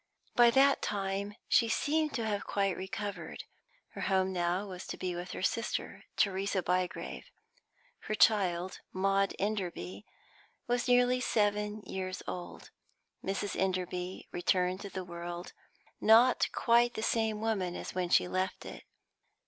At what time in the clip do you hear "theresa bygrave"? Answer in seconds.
6.17-7.29